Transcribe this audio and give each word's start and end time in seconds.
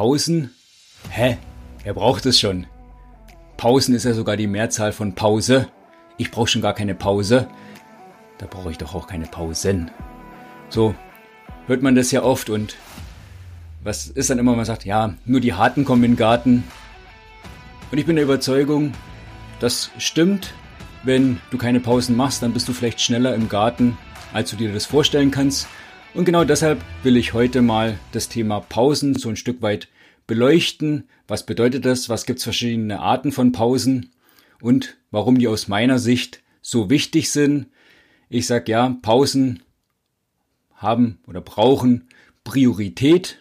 Pausen? 0.00 0.48
Hä? 1.10 1.36
Wer 1.84 1.92
braucht 1.92 2.24
es 2.24 2.40
schon? 2.40 2.66
Pausen 3.58 3.94
ist 3.94 4.04
ja 4.04 4.14
sogar 4.14 4.38
die 4.38 4.46
Mehrzahl 4.46 4.92
von 4.92 5.14
Pause. 5.14 5.68
Ich 6.16 6.30
brauche 6.30 6.46
schon 6.46 6.62
gar 6.62 6.72
keine 6.72 6.94
Pause. 6.94 7.48
Da 8.38 8.46
brauche 8.46 8.70
ich 8.70 8.78
doch 8.78 8.94
auch 8.94 9.06
keine 9.06 9.26
Pausen. 9.26 9.90
So 10.70 10.94
hört 11.66 11.82
man 11.82 11.96
das 11.96 12.12
ja 12.12 12.22
oft 12.22 12.48
und 12.48 12.76
was 13.84 14.06
ist 14.06 14.30
dann 14.30 14.38
immer, 14.38 14.56
man 14.56 14.64
sagt, 14.64 14.86
ja, 14.86 15.12
nur 15.26 15.40
die 15.40 15.52
Harten 15.52 15.84
kommen 15.84 16.04
in 16.04 16.12
den 16.12 16.16
Garten. 16.16 16.64
Und 17.92 17.98
ich 17.98 18.06
bin 18.06 18.16
der 18.16 18.24
Überzeugung, 18.24 18.94
das 19.58 19.90
stimmt. 19.98 20.54
Wenn 21.02 21.42
du 21.50 21.58
keine 21.58 21.78
Pausen 21.80 22.16
machst, 22.16 22.42
dann 22.42 22.54
bist 22.54 22.66
du 22.68 22.72
vielleicht 22.72 23.02
schneller 23.02 23.34
im 23.34 23.50
Garten, 23.50 23.98
als 24.32 24.48
du 24.48 24.56
dir 24.56 24.72
das 24.72 24.86
vorstellen 24.86 25.30
kannst. 25.30 25.68
Und 26.12 26.24
genau 26.24 26.42
deshalb 26.42 26.84
will 27.04 27.16
ich 27.16 27.34
heute 27.34 27.62
mal 27.62 27.98
das 28.10 28.28
Thema 28.28 28.60
Pausen 28.60 29.14
so 29.14 29.28
ein 29.28 29.36
Stück 29.36 29.62
weit 29.62 29.88
beleuchten. 30.26 31.08
Was 31.28 31.46
bedeutet 31.46 31.84
das? 31.84 32.08
Was 32.08 32.26
gibt 32.26 32.38
es 32.40 32.44
verschiedene 32.44 32.98
Arten 32.98 33.30
von 33.30 33.52
Pausen? 33.52 34.10
Und 34.60 34.96
warum 35.12 35.38
die 35.38 35.46
aus 35.46 35.68
meiner 35.68 36.00
Sicht 36.00 36.42
so 36.62 36.90
wichtig 36.90 37.30
sind? 37.30 37.68
Ich 38.28 38.48
sag 38.48 38.68
ja, 38.68 38.96
Pausen 39.02 39.62
haben 40.74 41.20
oder 41.28 41.40
brauchen 41.40 42.08
Priorität. 42.42 43.38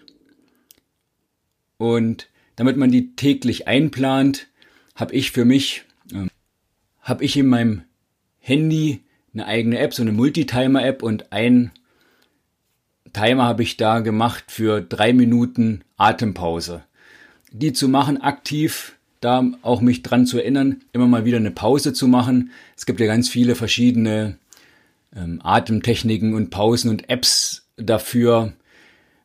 Und 1.78 2.30
damit 2.56 2.78
man 2.78 2.92
die 2.92 3.16
täglich 3.16 3.68
einplant, 3.68 4.48
habe 4.94 5.16
ich 5.16 5.32
für 5.32 5.46
mich, 5.46 5.86
äh, 6.14 6.28
habe 7.02 7.24
ich 7.24 7.36
in 7.36 7.48
meinem 7.48 7.84
Handy 8.38 9.02
eine 9.34 9.48
eigene 9.48 9.80
App, 9.80 9.94
so 9.94 10.04
eine 10.04 10.12
Multitimer-App 10.12 11.02
und 11.02 11.32
ein 11.32 11.72
Timer 13.14 13.46
habe 13.46 13.64
ich 13.64 13.78
da 13.78 14.00
gemacht 14.00 14.46
für 14.48 14.82
drei 14.82 15.14
Minuten 15.14 15.82
Atempause. 15.98 16.84
Die 17.52 17.74
zu 17.74 17.88
machen 17.88 18.22
aktiv, 18.22 18.98
da 19.22 19.44
auch 19.62 19.82
mich 19.82 20.04
dran 20.04 20.26
zu 20.26 20.38
erinnern, 20.38 20.82
immer 20.94 21.08
mal 21.08 21.26
wieder 21.26 21.38
eine 21.38 21.52
Pause 21.52 21.94
zu 21.94 22.08
machen. 22.08 22.52
Es 22.78 22.86
gibt 22.86 23.00
ja 23.00 23.08
ganz 23.08 23.30
viele 23.30 23.56
verschiedene 23.56 24.38
ähm, 25.16 25.42
Atemtechniken 25.44 26.36
und 26.36 26.50
Pausen 26.50 26.90
und 26.90 27.10
Apps 27.10 27.68
dafür. 27.78 28.54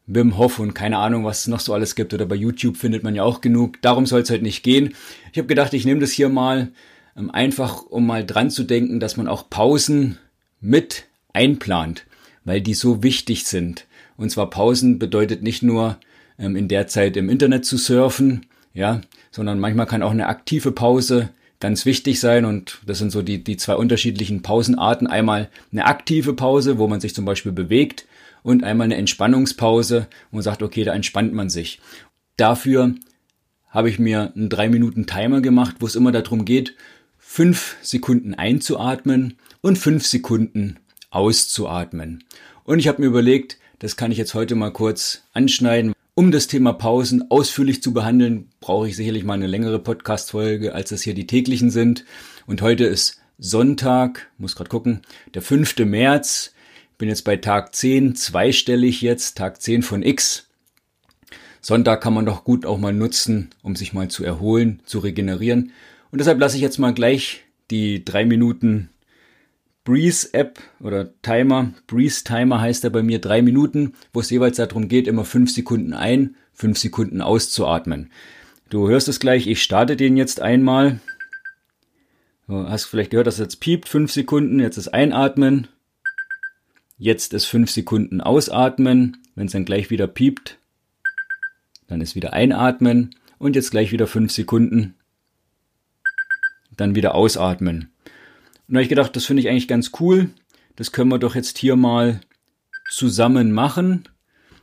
Wim 0.06 0.36
Hof 0.36 0.58
und 0.58 0.74
keine 0.74 0.98
Ahnung, 0.98 1.24
was 1.24 1.40
es 1.40 1.46
noch 1.46 1.60
so 1.60 1.72
alles 1.72 1.94
gibt. 1.94 2.12
Oder 2.12 2.26
bei 2.26 2.34
YouTube 2.34 2.76
findet 2.76 3.02
man 3.02 3.14
ja 3.14 3.22
auch 3.22 3.40
genug. 3.40 3.80
Darum 3.80 4.04
soll 4.04 4.20
es 4.20 4.28
halt 4.30 4.42
nicht 4.42 4.62
gehen. 4.62 4.94
Ich 5.32 5.38
habe 5.38 5.48
gedacht, 5.48 5.72
ich 5.72 5.86
nehme 5.86 6.00
das 6.00 6.10
hier 6.10 6.28
mal 6.28 6.72
ähm, 7.16 7.30
einfach, 7.30 7.82
um 7.82 8.06
mal 8.06 8.24
dran 8.24 8.50
zu 8.50 8.64
denken, 8.64 9.00
dass 9.00 9.16
man 9.16 9.28
auch 9.28 9.48
Pausen 9.48 10.18
mit 10.60 11.06
einplant 11.32 12.04
weil 12.44 12.60
die 12.60 12.74
so 12.74 13.02
wichtig 13.02 13.44
sind. 13.46 13.86
Und 14.16 14.30
zwar 14.30 14.50
Pausen 14.50 14.98
bedeutet 14.98 15.42
nicht 15.42 15.62
nur 15.62 15.98
ähm, 16.38 16.56
in 16.56 16.68
der 16.68 16.86
Zeit 16.86 17.16
im 17.16 17.28
Internet 17.28 17.64
zu 17.64 17.76
surfen, 17.76 18.46
ja, 18.72 19.00
sondern 19.30 19.58
manchmal 19.60 19.86
kann 19.86 20.02
auch 20.02 20.10
eine 20.10 20.26
aktive 20.26 20.72
Pause 20.72 21.30
ganz 21.60 21.86
wichtig 21.86 22.20
sein 22.20 22.44
und 22.44 22.80
das 22.84 22.98
sind 22.98 23.10
so 23.10 23.22
die, 23.22 23.42
die 23.42 23.56
zwei 23.56 23.76
unterschiedlichen 23.76 24.42
Pausenarten. 24.42 25.06
Einmal 25.06 25.48
eine 25.72 25.86
aktive 25.86 26.34
Pause, 26.34 26.78
wo 26.78 26.88
man 26.88 27.00
sich 27.00 27.14
zum 27.14 27.24
Beispiel 27.24 27.52
bewegt 27.52 28.06
und 28.42 28.64
einmal 28.64 28.84
eine 28.84 28.96
Entspannungspause, 28.96 30.06
wo 30.30 30.36
man 30.36 30.42
sagt, 30.42 30.62
okay, 30.62 30.84
da 30.84 30.92
entspannt 30.92 31.32
man 31.32 31.48
sich. 31.48 31.80
Dafür 32.36 32.94
habe 33.68 33.88
ich 33.88 33.98
mir 33.98 34.32
einen 34.36 34.50
drei 34.50 34.68
Minuten 34.68 35.06
Timer 35.06 35.40
gemacht, 35.40 35.76
wo 35.80 35.86
es 35.86 35.96
immer 35.96 36.12
darum 36.12 36.44
geht, 36.44 36.74
fünf 37.18 37.76
Sekunden 37.80 38.34
einzuatmen 38.34 39.38
und 39.62 39.78
fünf 39.78 40.06
Sekunden 40.06 40.76
auszuatmen. 41.14 42.24
Und 42.64 42.78
ich 42.78 42.88
habe 42.88 43.02
mir 43.02 43.08
überlegt, 43.08 43.58
das 43.78 43.96
kann 43.96 44.12
ich 44.12 44.18
jetzt 44.18 44.34
heute 44.34 44.54
mal 44.54 44.72
kurz 44.72 45.22
anschneiden. 45.32 45.92
Um 46.14 46.30
das 46.30 46.46
Thema 46.46 46.72
Pausen 46.72 47.30
ausführlich 47.30 47.82
zu 47.82 47.92
behandeln, 47.92 48.48
brauche 48.60 48.88
ich 48.88 48.96
sicherlich 48.96 49.24
mal 49.24 49.34
eine 49.34 49.46
längere 49.46 49.78
Podcast-Folge, 49.78 50.74
als 50.74 50.90
das 50.90 51.02
hier 51.02 51.14
die 51.14 51.26
täglichen 51.26 51.70
sind. 51.70 52.04
Und 52.46 52.62
heute 52.62 52.84
ist 52.84 53.20
Sonntag, 53.38 54.30
muss 54.38 54.54
gerade 54.54 54.70
gucken, 54.70 55.02
der 55.34 55.42
5. 55.42 55.78
März. 55.80 56.52
Bin 56.96 57.08
jetzt 57.08 57.24
bei 57.24 57.36
Tag 57.36 57.74
10, 57.74 58.14
zweistellig 58.14 59.02
jetzt, 59.02 59.36
Tag 59.36 59.60
10 59.60 59.82
von 59.82 60.02
X. 60.02 60.48
Sonntag 61.60 62.00
kann 62.00 62.14
man 62.14 62.26
doch 62.26 62.44
gut 62.44 62.64
auch 62.64 62.78
mal 62.78 62.92
nutzen, 62.92 63.50
um 63.62 63.74
sich 63.74 63.92
mal 63.92 64.08
zu 64.08 64.22
erholen, 64.22 64.80
zu 64.84 65.00
regenerieren. 65.00 65.72
Und 66.12 66.18
deshalb 66.18 66.38
lasse 66.38 66.56
ich 66.56 66.62
jetzt 66.62 66.78
mal 66.78 66.94
gleich 66.94 67.42
die 67.70 68.04
drei 68.04 68.24
Minuten 68.24 68.90
Breeze 69.84 70.32
App 70.32 70.60
oder 70.80 71.10
Timer. 71.20 71.74
Breeze 71.86 72.24
Timer 72.24 72.60
heißt 72.60 72.84
er 72.84 72.90
bei 72.90 73.02
mir 73.02 73.20
drei 73.20 73.42
Minuten, 73.42 73.92
wo 74.14 74.20
es 74.20 74.30
jeweils 74.30 74.56
darum 74.56 74.88
geht, 74.88 75.06
immer 75.06 75.26
fünf 75.26 75.50
Sekunden 75.50 75.92
ein, 75.92 76.36
fünf 76.54 76.78
Sekunden 76.78 77.20
auszuatmen. 77.20 78.10
Du 78.70 78.88
hörst 78.88 79.08
es 79.08 79.20
gleich, 79.20 79.46
ich 79.46 79.62
starte 79.62 79.96
den 79.96 80.16
jetzt 80.16 80.40
einmal. 80.40 81.00
Du 82.48 82.66
hast 82.66 82.86
vielleicht 82.86 83.10
gehört, 83.10 83.26
dass 83.26 83.34
es 83.34 83.40
jetzt 83.40 83.60
piept, 83.60 83.88
fünf 83.88 84.10
Sekunden, 84.10 84.58
jetzt 84.58 84.78
ist 84.78 84.88
einatmen. 84.88 85.68
Jetzt 86.96 87.34
ist 87.34 87.44
fünf 87.44 87.70
Sekunden 87.70 88.20
ausatmen. 88.20 89.18
Wenn 89.34 89.46
es 89.46 89.52
dann 89.52 89.64
gleich 89.64 89.90
wieder 89.90 90.06
piept, 90.06 90.58
dann 91.88 92.00
ist 92.00 92.14
wieder 92.14 92.32
einatmen 92.32 93.14
und 93.38 93.56
jetzt 93.56 93.70
gleich 93.70 93.92
wieder 93.92 94.06
fünf 94.06 94.32
Sekunden. 94.32 94.94
Dann 96.76 96.94
wieder 96.94 97.14
ausatmen. 97.14 97.93
Und 98.68 98.74
da 98.74 98.78
habe 98.78 98.82
ich 98.82 98.88
gedacht, 98.88 99.14
das 99.14 99.26
finde 99.26 99.42
ich 99.42 99.48
eigentlich 99.48 99.68
ganz 99.68 99.92
cool. 100.00 100.30
Das 100.76 100.92
können 100.92 101.10
wir 101.10 101.18
doch 101.18 101.34
jetzt 101.34 101.58
hier 101.58 101.76
mal 101.76 102.20
zusammen 102.90 103.52
machen. 103.52 104.04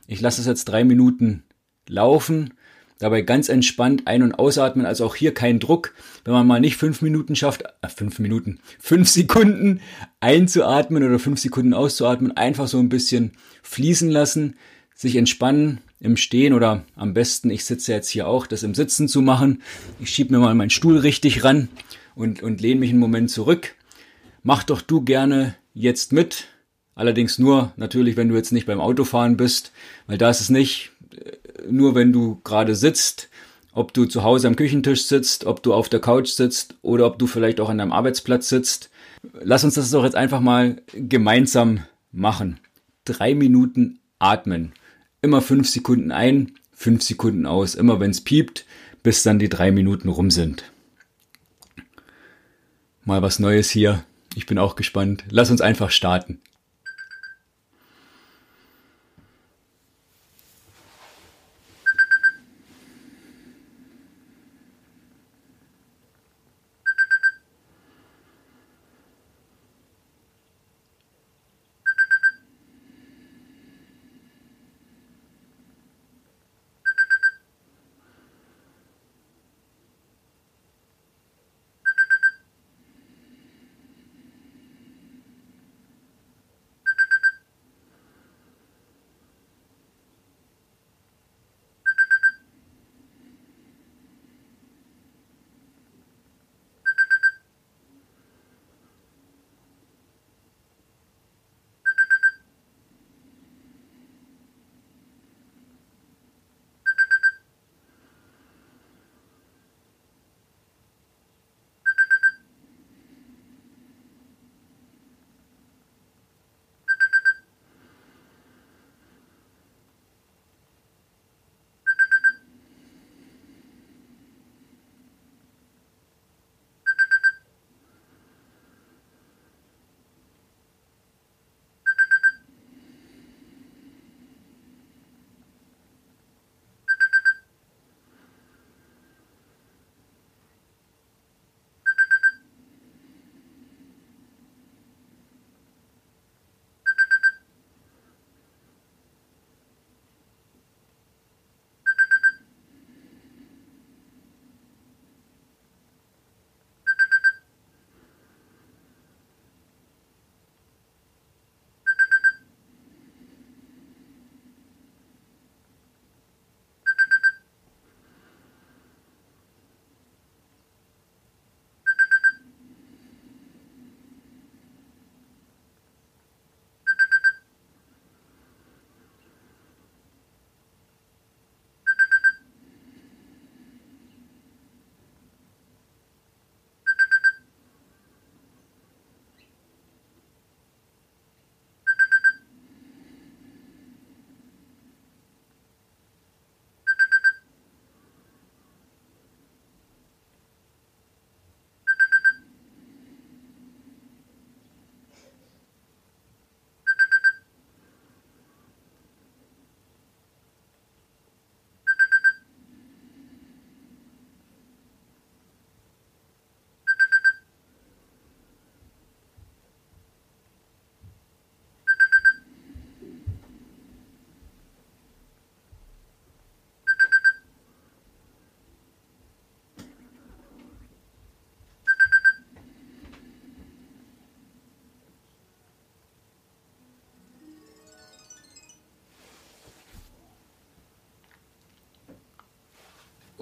Ich 0.06 0.20
lasse 0.20 0.40
es 0.40 0.46
jetzt 0.46 0.64
drei 0.66 0.84
Minuten 0.84 1.44
laufen. 1.88 2.54
Dabei 2.98 3.22
ganz 3.22 3.48
entspannt 3.48 4.06
ein- 4.06 4.22
und 4.22 4.34
ausatmen, 4.34 4.86
also 4.86 5.04
auch 5.04 5.16
hier 5.16 5.34
kein 5.34 5.58
Druck. 5.58 5.94
Wenn 6.24 6.34
man 6.34 6.46
mal 6.46 6.60
nicht 6.60 6.76
fünf 6.76 7.02
Minuten 7.02 7.34
schafft, 7.34 7.64
äh, 7.82 7.88
fünf 7.88 8.18
Minuten, 8.18 8.60
fünf 8.78 9.08
Sekunden 9.08 9.80
einzuatmen 10.20 11.02
oder 11.02 11.18
fünf 11.18 11.40
Sekunden 11.40 11.74
auszuatmen, 11.74 12.36
einfach 12.36 12.68
so 12.68 12.78
ein 12.78 12.88
bisschen 12.88 13.32
fließen 13.62 14.08
lassen, 14.10 14.56
sich 14.94 15.16
entspannen 15.16 15.80
im 15.98 16.16
Stehen 16.16 16.52
oder 16.52 16.84
am 16.94 17.14
besten, 17.14 17.50
ich 17.50 17.64
sitze 17.64 17.92
jetzt 17.92 18.08
hier 18.08 18.28
auch, 18.28 18.46
das 18.46 18.62
im 18.62 18.74
Sitzen 18.74 19.08
zu 19.08 19.20
machen. 19.20 19.62
Ich 19.98 20.10
schiebe 20.10 20.32
mir 20.32 20.40
mal 20.40 20.54
meinen 20.54 20.70
Stuhl 20.70 20.98
richtig 20.98 21.42
ran 21.42 21.68
und, 22.14 22.42
und 22.42 22.60
lehne 22.60 22.80
mich 22.80 22.90
einen 22.90 23.00
Moment 23.00 23.30
zurück 23.30 23.74
Mach 24.42 24.64
doch 24.64 24.80
du 24.80 25.02
gerne 25.02 25.54
jetzt 25.74 26.12
mit. 26.12 26.48
Allerdings 26.94 27.38
nur 27.38 27.72
natürlich, 27.76 28.16
wenn 28.16 28.28
du 28.28 28.34
jetzt 28.34 28.52
nicht 28.52 28.66
beim 28.66 28.80
Autofahren 28.80 29.36
bist, 29.36 29.72
weil 30.06 30.18
da 30.18 30.30
ist 30.30 30.40
es 30.40 30.50
nicht 30.50 30.92
äh, 31.12 31.70
nur, 31.70 31.94
wenn 31.94 32.12
du 32.12 32.40
gerade 32.44 32.74
sitzt, 32.74 33.28
ob 33.72 33.94
du 33.94 34.04
zu 34.04 34.22
Hause 34.22 34.48
am 34.48 34.56
Küchentisch 34.56 35.04
sitzt, 35.04 35.46
ob 35.46 35.62
du 35.62 35.72
auf 35.72 35.88
der 35.88 36.00
Couch 36.00 36.28
sitzt 36.28 36.74
oder 36.82 37.06
ob 37.06 37.18
du 37.18 37.26
vielleicht 37.26 37.60
auch 37.60 37.70
an 37.70 37.78
deinem 37.78 37.92
Arbeitsplatz 37.92 38.48
sitzt. 38.48 38.90
Lass 39.40 39.64
uns 39.64 39.74
das 39.74 39.90
doch 39.90 40.04
jetzt 40.04 40.16
einfach 40.16 40.40
mal 40.40 40.82
gemeinsam 40.92 41.80
machen. 42.10 42.60
Drei 43.04 43.34
Minuten 43.34 44.00
atmen. 44.18 44.72
Immer 45.22 45.40
fünf 45.40 45.68
Sekunden 45.68 46.12
ein, 46.12 46.52
fünf 46.72 47.02
Sekunden 47.02 47.46
aus. 47.46 47.74
Immer 47.74 48.00
wenn 48.00 48.10
es 48.10 48.20
piept, 48.20 48.66
bis 49.02 49.22
dann 49.22 49.38
die 49.38 49.48
drei 49.48 49.70
Minuten 49.70 50.08
rum 50.08 50.30
sind. 50.30 50.70
Mal 53.04 53.22
was 53.22 53.38
Neues 53.38 53.70
hier. 53.70 54.04
Ich 54.34 54.46
bin 54.46 54.58
auch 54.58 54.76
gespannt. 54.76 55.24
Lass 55.28 55.50
uns 55.50 55.60
einfach 55.60 55.90
starten. 55.90 56.40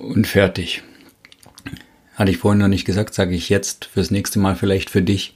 Und 0.00 0.26
fertig. 0.26 0.82
Hatte 2.14 2.30
ich 2.30 2.38
vorhin 2.38 2.58
noch 2.58 2.68
nicht 2.68 2.84
gesagt, 2.84 3.14
sage 3.14 3.34
ich 3.34 3.48
jetzt 3.48 3.86
fürs 3.86 4.10
nächste 4.10 4.38
Mal 4.38 4.56
vielleicht 4.56 4.90
für 4.90 5.02
dich. 5.02 5.34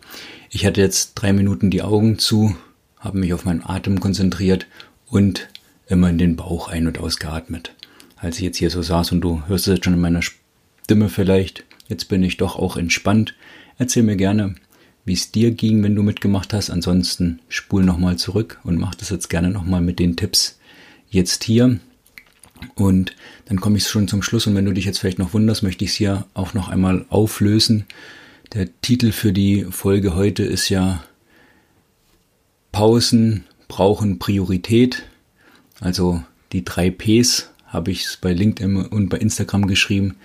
Ich 0.50 0.66
hatte 0.66 0.80
jetzt 0.80 1.14
drei 1.14 1.32
Minuten 1.32 1.70
die 1.70 1.82
Augen 1.82 2.18
zu, 2.18 2.56
habe 2.98 3.18
mich 3.18 3.32
auf 3.32 3.44
meinen 3.44 3.64
Atem 3.64 4.00
konzentriert 4.00 4.66
und 5.06 5.48
immer 5.86 6.10
in 6.10 6.18
den 6.18 6.36
Bauch 6.36 6.68
ein- 6.68 6.86
und 6.86 6.98
ausgeatmet. 6.98 7.74
Als 8.16 8.38
ich 8.38 8.42
jetzt 8.42 8.58
hier 8.58 8.70
so 8.70 8.82
saß 8.82 9.12
und 9.12 9.20
du 9.20 9.42
hörst 9.46 9.68
es 9.68 9.74
jetzt 9.74 9.84
schon 9.84 9.94
in 9.94 10.00
meiner 10.00 10.22
Stimme 10.22 11.08
vielleicht, 11.08 11.64
jetzt 11.88 12.08
bin 12.08 12.22
ich 12.22 12.36
doch 12.36 12.56
auch 12.56 12.76
entspannt. 12.76 13.34
Erzähl 13.78 14.02
mir 14.02 14.16
gerne, 14.16 14.54
wie 15.04 15.12
es 15.12 15.30
dir 15.30 15.50
ging, 15.50 15.82
wenn 15.82 15.94
du 15.94 16.02
mitgemacht 16.02 16.52
hast. 16.52 16.70
Ansonsten 16.70 17.40
spul 17.48 17.84
nochmal 17.84 18.16
zurück 18.16 18.60
und 18.64 18.78
mach 18.78 18.94
das 18.94 19.10
jetzt 19.10 19.28
gerne 19.28 19.50
nochmal 19.50 19.80
mit 19.80 19.98
den 19.98 20.16
Tipps 20.16 20.58
jetzt 21.10 21.44
hier. 21.44 21.78
Und 22.74 23.14
dann 23.46 23.60
komme 23.60 23.76
ich 23.76 23.88
schon 23.88 24.08
zum 24.08 24.22
Schluss 24.22 24.46
und 24.46 24.54
wenn 24.54 24.64
du 24.64 24.72
dich 24.72 24.84
jetzt 24.84 24.98
vielleicht 24.98 25.18
noch 25.18 25.34
wunderst, 25.34 25.62
möchte 25.62 25.84
ich 25.84 25.90
es 25.90 25.96
hier 25.96 26.26
auch 26.34 26.54
noch 26.54 26.68
einmal 26.68 27.06
auflösen. 27.08 27.86
Der 28.52 28.68
Titel 28.82 29.12
für 29.12 29.32
die 29.32 29.66
Folge 29.70 30.14
heute 30.14 30.44
ist 30.44 30.68
ja 30.68 31.02
Pausen 32.72 33.44
brauchen 33.68 34.18
Priorität. 34.18 35.04
Also 35.80 36.22
die 36.52 36.64
drei 36.64 36.90
Ps 36.90 37.50
habe 37.66 37.90
ich 37.90 38.06
bei 38.20 38.32
LinkedIn 38.32 38.76
und 38.76 39.08
bei 39.08 39.18
Instagram 39.18 39.66
geschrieben. 39.66 40.16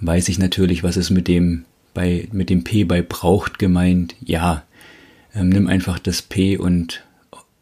Weiß 0.00 0.28
ich 0.28 0.38
natürlich, 0.38 0.82
was 0.82 0.96
es 0.96 1.10
mit 1.10 1.28
dem 1.28 1.64
bei, 1.92 2.28
mit 2.32 2.50
dem 2.50 2.64
P 2.64 2.84
bei 2.84 3.02
braucht 3.02 3.58
gemeint. 3.58 4.14
Ja, 4.20 4.64
ähm, 5.34 5.48
nimm 5.50 5.66
einfach 5.66 5.98
das 5.98 6.22
P 6.22 6.56
und 6.56 7.04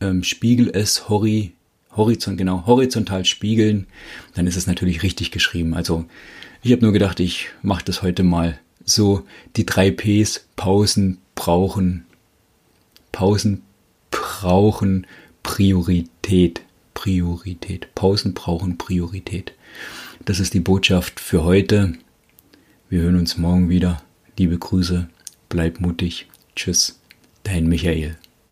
ähm, 0.01 0.23
spiegel 0.23 0.71
es 0.73 1.09
hori, 1.09 1.53
horizont, 1.99 2.39
genau, 2.39 2.65
horizontal 2.67 3.27
spiegeln. 3.27 3.87
Dann 4.35 4.47
ist 4.47 4.57
es 4.57 4.67
natürlich 4.67 5.03
richtig 5.03 5.31
geschrieben. 5.31 5.75
Also 5.75 6.07
ich 6.63 6.73
habe 6.73 6.83
nur 6.83 6.93
gedacht, 6.93 7.21
ich 7.21 7.51
mache 7.63 7.85
das 7.85 8.03
heute 8.03 8.23
mal 8.23 8.59
so. 8.85 9.25
Die 9.57 9.67
drei 9.67 9.91
Ps, 9.91 10.47
Pausen 10.57 11.19
brauchen, 11.35 12.07
Pausen 13.13 13.63
brauchen 14.11 15.07
Priorität. 15.43 16.63
Priorität. 16.95 17.95
Pausen 17.95 18.35
brauchen 18.35 18.77
Priorität. 18.77 19.53
Das 20.25 20.41
ist 20.41 20.55
die 20.55 20.61
Botschaft 20.61 21.21
für 21.21 21.45
heute. 21.45 21.95
Wir 22.91 23.03
hören 23.03 23.17
uns 23.17 23.39
morgen 23.39 23.69
wieder. 23.69 24.03
Liebe 24.37 24.59
Grüße, 24.59 25.09
bleib 25.49 25.81
mutig. 25.81 26.27
Tschüss, 26.57 27.01
dein 27.45 27.69
Michael. 27.69 28.17